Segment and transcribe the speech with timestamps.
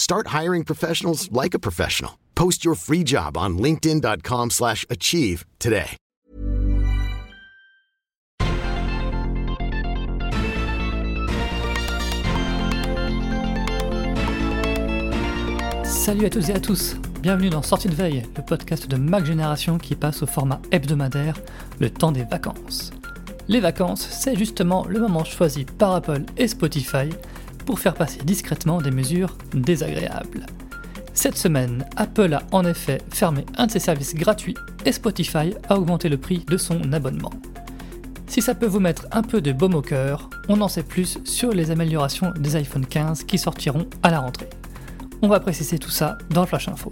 [0.00, 2.12] Start hiring professionals like a professional.
[2.34, 5.98] Post your free job on linkedin.com/achieve slash achieve today.
[15.84, 19.26] Salut à toutes et à tous, bienvenue dans Sortie de veille, le podcast de Mac
[19.26, 21.36] Génération qui passe au format hebdomadaire,
[21.78, 22.90] le temps des vacances.
[23.48, 27.10] Les vacances, c'est justement le moment choisi par Apple et Spotify
[27.78, 30.46] faire passer discrètement des mesures désagréables.
[31.12, 35.76] Cette semaine, Apple a en effet fermé un de ses services gratuits et Spotify a
[35.76, 37.30] augmenté le prix de son abonnement.
[38.26, 41.18] Si ça peut vous mettre un peu de baume au cœur, on en sait plus
[41.24, 44.48] sur les améliorations des iPhone 15 qui sortiront à la rentrée.
[45.20, 46.90] On va préciser tout ça dans Flash Info.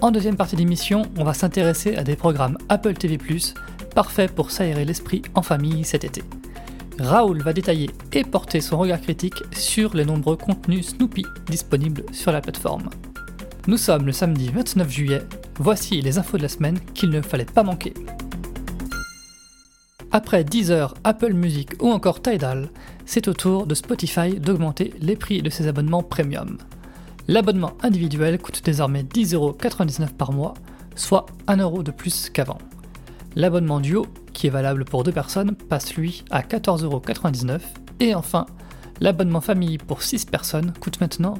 [0.00, 3.16] En deuxième partie d'émission, on va s'intéresser à des programmes Apple TV+,
[3.94, 6.24] parfaits pour s'aérer l'esprit en famille cet été.
[7.02, 12.30] Raoul va détailler et porter son regard critique sur les nombreux contenus Snoopy disponibles sur
[12.30, 12.90] la plateforme.
[13.66, 15.22] Nous sommes le samedi 29 juillet,
[15.58, 17.92] voici les infos de la semaine qu'il ne fallait pas manquer.
[20.12, 22.70] Après Deezer, Apple Music ou encore Tidal,
[23.04, 26.56] c'est au tour de Spotify d'augmenter les prix de ses abonnements premium.
[27.26, 30.54] L'abonnement individuel coûte désormais 10,99€ par mois,
[30.94, 32.58] soit 1€ de plus qu'avant.
[33.34, 37.60] L'abonnement duo, qui est valable pour deux personnes, passe lui à 14,99€.
[38.00, 38.46] Et enfin,
[39.00, 41.34] l'abonnement famille pour 6 personnes coûte maintenant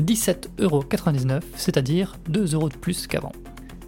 [0.00, 3.32] 17,99€, c'est-à-dire 2€ de plus qu'avant.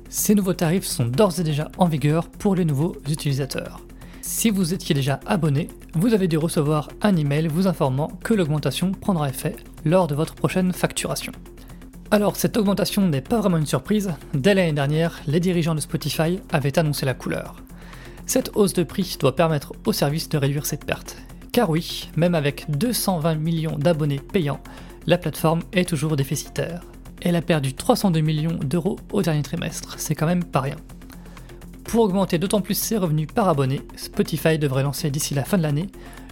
[0.09, 3.81] Ces nouveaux tarifs sont d'ores et déjà en vigueur pour les nouveaux utilisateurs.
[4.23, 8.93] Si vous étiez déjà abonné, vous avez dû recevoir un email vous informant que l'augmentation
[8.93, 11.33] prendra effet lors de votre prochaine facturation.
[12.11, 16.41] Alors cette augmentation n'est pas vraiment une surprise, dès l'année dernière, les dirigeants de Spotify
[16.51, 17.57] avaient annoncé la couleur.
[18.29, 21.17] Cette hausse de prix doit permettre au service de réduire cette perte.
[21.51, 24.61] Car oui, même avec 220 millions d'abonnés payants,
[25.07, 26.83] la plateforme est toujours déficitaire.
[27.23, 30.77] Elle a perdu 302 millions d'euros au dernier trimestre, c'est quand même pas rien.
[31.85, 35.63] Pour augmenter d'autant plus ses revenus par abonné, Spotify devrait lancer d'ici la fin de
[35.63, 35.87] l'année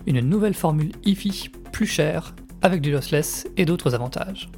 [0.07, 4.51] une nouvelle formule IFI plus chère, avec du lossless et d'autres avantages.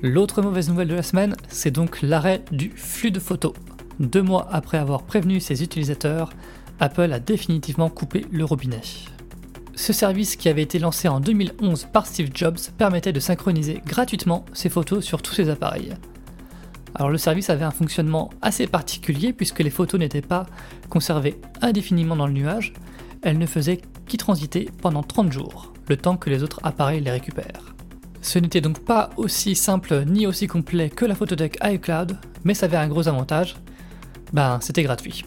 [0.00, 3.52] L'autre mauvaise nouvelle de la semaine, c'est donc l'arrêt du flux de photos.
[4.00, 6.30] Deux mois après avoir prévenu ses utilisateurs,
[6.80, 8.80] Apple a définitivement coupé le robinet.
[9.74, 14.46] Ce service qui avait été lancé en 2011 par Steve Jobs permettait de synchroniser gratuitement
[14.54, 15.92] ses photos sur tous ses appareils.
[16.94, 20.46] Alors le service avait un fonctionnement assez particulier puisque les photos n'étaient pas
[20.88, 22.72] conservées indéfiniment dans le nuage,
[23.20, 27.10] elles ne faisaient qu'y transiter pendant 30 jours, le temps que les autres appareils les
[27.10, 27.74] récupèrent.
[28.22, 32.64] Ce n'était donc pas aussi simple ni aussi complet que la photothèque iCloud, mais ça
[32.64, 33.56] avait un gros avantage,
[34.32, 35.24] ben c'était gratuit.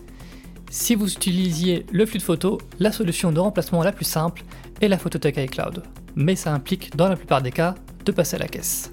[0.69, 4.43] Si vous utilisiez le flux de photos, la solution de remplacement la plus simple
[4.81, 5.83] est la photothèque iCloud,
[6.15, 8.91] mais ça implique dans la plupart des cas de passer à la caisse.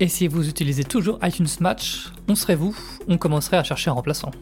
[0.00, 2.76] Et si vous utilisez toujours iTunes Match, on serait vous,
[3.06, 4.32] on commencerait à chercher un remplaçant.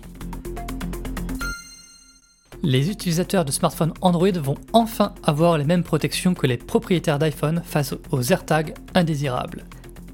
[2.62, 7.62] Les utilisateurs de smartphones Android vont enfin avoir les mêmes protections que les propriétaires d'iPhone
[7.64, 9.64] face aux AirTags indésirables.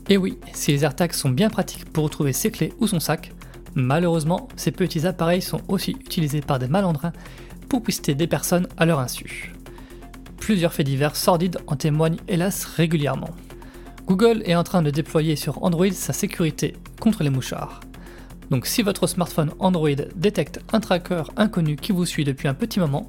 [0.08, 3.32] Et oui, si les AirTags sont bien pratiques pour retrouver ses clés ou son sac,
[3.76, 7.12] malheureusement, ces petits appareils sont aussi utilisés par des malandrins
[7.68, 9.52] pour pister des personnes à leur insu.
[10.38, 13.30] Plusieurs faits divers sordides en témoignent hélas régulièrement.
[14.06, 17.80] Google est en train de déployer sur Android sa sécurité contre les mouchards.
[18.50, 22.78] Donc si votre smartphone Android détecte un tracker inconnu qui vous suit depuis un petit
[22.78, 23.08] moment,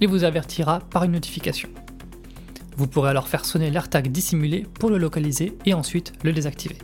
[0.00, 1.70] il vous avertira par une notification.
[2.76, 6.76] Vous pourrez alors faire sonner l'AirTag dissimulé pour le localiser et ensuite le désactiver.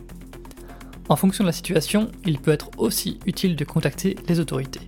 [1.11, 4.79] En fonction de la situation, il peut être aussi utile de contacter les autorités.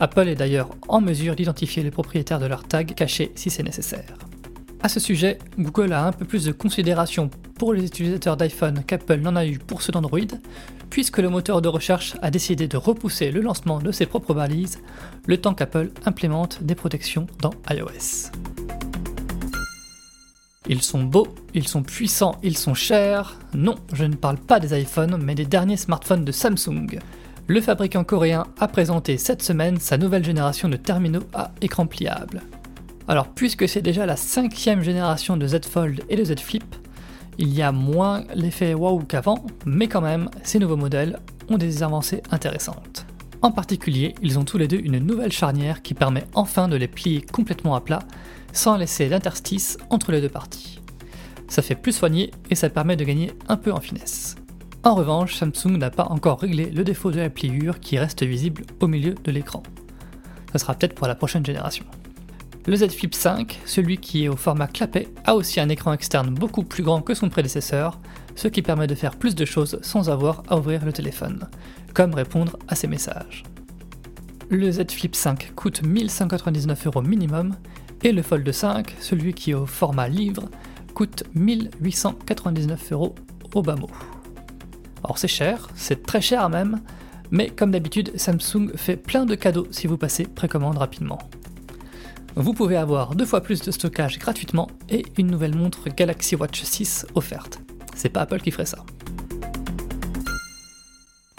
[0.00, 4.12] Apple est d'ailleurs en mesure d'identifier les propriétaires de leurs tags cachés si c'est nécessaire.
[4.82, 7.30] A ce sujet, Google a un peu plus de considération
[7.60, 10.18] pour les utilisateurs d'iPhone qu'Apple n'en a eu pour ceux d'Android,
[10.90, 14.80] puisque le moteur de recherche a décidé de repousser le lancement de ses propres balises,
[15.28, 18.32] le temps qu'Apple implémente des protections dans iOS.
[20.68, 23.36] Ils sont beaux, ils sont puissants, ils sont chers.
[23.52, 27.00] Non, je ne parle pas des iPhones, mais des derniers smartphones de Samsung.
[27.48, 32.42] Le fabricant coréen a présenté cette semaine sa nouvelle génération de terminaux à écran pliable.
[33.08, 36.76] Alors puisque c'est déjà la cinquième génération de Z Fold et de Z Flip,
[37.38, 41.18] il y a moins l'effet waouh qu'avant, mais quand même, ces nouveaux modèles
[41.48, 43.01] ont des avancées intéressantes.
[43.42, 46.86] En particulier, ils ont tous les deux une nouvelle charnière qui permet enfin de les
[46.86, 47.98] plier complètement à plat,
[48.52, 50.78] sans laisser d'interstice entre les deux parties.
[51.48, 54.36] Ça fait plus soigné et ça permet de gagner un peu en finesse.
[54.84, 58.62] En revanche, Samsung n'a pas encore réglé le défaut de la pliure qui reste visible
[58.80, 59.64] au milieu de l'écran.
[60.52, 61.84] Ça sera peut-être pour la prochaine génération.
[62.64, 66.32] Le Z Flip 5, celui qui est au format clapet, a aussi un écran externe
[66.32, 67.98] beaucoup plus grand que son prédécesseur,
[68.36, 71.48] ce qui permet de faire plus de choses sans avoir à ouvrir le téléphone,
[71.94, 73.42] comme répondre à ses messages.
[74.48, 77.54] Le Z Flip 5 coûte 1199 euros minimum,
[78.02, 80.48] et le Fold 5, celui qui est au format livre,
[80.94, 83.14] coûte 1899 euros
[83.54, 83.90] au bas mot.
[85.04, 86.80] Alors c'est cher, c'est très cher même,
[87.30, 91.18] mais comme d'habitude, Samsung fait plein de cadeaux si vous passez précommande rapidement
[92.36, 96.62] vous pouvez avoir deux fois plus de stockage gratuitement et une nouvelle montre Galaxy Watch
[96.62, 97.60] 6 offerte.
[97.94, 98.84] C'est pas Apple qui ferait ça.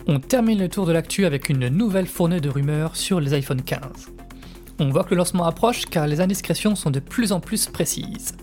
[0.06, 3.62] On termine le tour de l'actu avec une nouvelle fournée de rumeurs sur les iPhone
[3.62, 3.82] 15.
[4.80, 8.36] On voit que le lancement approche car les indiscrétions sont de plus en plus précises.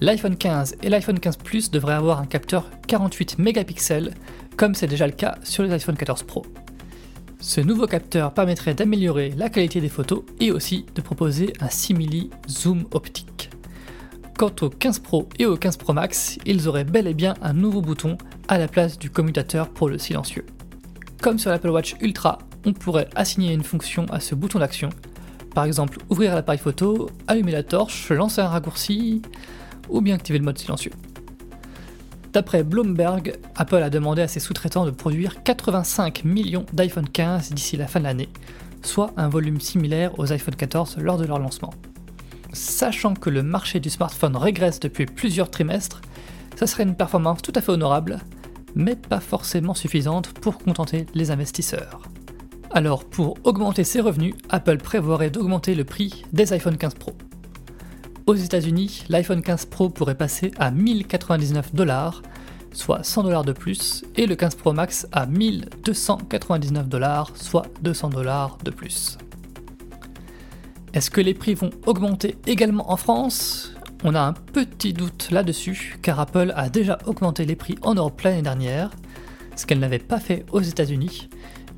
[0.00, 4.14] L'iPhone 15 et l'iPhone 15 Plus devraient avoir un capteur 48 mégapixels,
[4.56, 6.46] comme c'est déjà le cas sur les iPhone 14 Pro.
[7.38, 12.30] Ce nouveau capteur permettrait d'améliorer la qualité des photos et aussi de proposer un simili
[12.48, 13.50] zoom optique.
[14.38, 17.52] Quant au 15 Pro et au 15 Pro Max, ils auraient bel et bien un
[17.52, 18.16] nouveau bouton
[18.48, 20.46] à la place du commutateur pour le silencieux.
[21.22, 24.90] Comme sur l'Apple Watch Ultra, on pourrait assigner une fonction à ce bouton d'action.
[25.52, 29.22] Par exemple, ouvrir l'appareil photo, allumer la torche, lancer un raccourci,
[29.88, 30.92] ou bien activer le mode silencieux.
[32.32, 37.76] D'après Bloomberg, Apple a demandé à ses sous-traitants de produire 85 millions d'iPhone 15 d'ici
[37.76, 38.28] la fin de l'année,
[38.82, 41.74] soit un volume similaire aux iPhone 14 lors de leur lancement.
[42.52, 46.00] Sachant que le marché du smartphone régresse depuis plusieurs trimestres,
[46.54, 48.20] ça serait une performance tout à fait honorable,
[48.74, 52.02] mais pas forcément suffisante pour contenter les investisseurs.
[52.70, 57.12] Alors pour augmenter ses revenus, Apple prévoirait d'augmenter le prix des iPhone 15 Pro.
[58.26, 62.22] Aux États-Unis, l'iPhone 15 Pro pourrait passer à 1099 dollars,
[62.72, 68.10] soit 100 dollars de plus, et le 15 Pro Max à 1299 dollars, soit 200
[68.10, 69.16] dollars de plus.
[70.92, 73.72] Est-ce que les prix vont augmenter également en France?
[74.04, 78.20] On a un petit doute là-dessus, car Apple a déjà augmenté les prix en Europe
[78.20, 78.90] l'année dernière,
[79.56, 81.28] ce qu'elle n'avait pas fait aux États-Unis,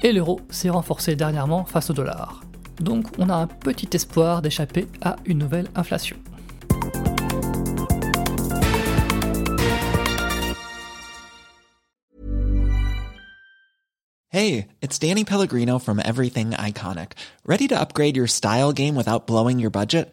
[0.03, 2.43] et l'euro s'est renforcé dernièrement face au dollar.
[2.79, 6.17] Donc on a un petit espoir d'échapper à une nouvelle inflation.
[14.29, 17.13] Hey, it's Danny Pellegrino from Everything Iconic.
[17.47, 20.13] Ready to upgrade your style game without blowing your budget?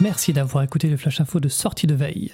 [0.00, 2.32] Merci d'avoir écouté le Flash Info de sortie de veille.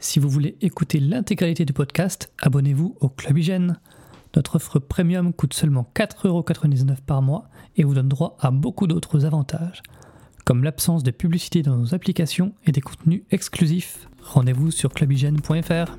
[0.00, 3.78] Si vous voulez écouter l'intégralité du podcast, abonnez-vous au Club Hygiène.
[4.34, 9.24] Notre offre premium coûte seulement 4,99€ par mois et vous donne droit à beaucoup d'autres
[9.26, 9.84] avantages,
[10.44, 14.08] comme l'absence de publicité dans nos applications et des contenus exclusifs.
[14.20, 15.96] Rendez-vous sur clubhygiène.fr.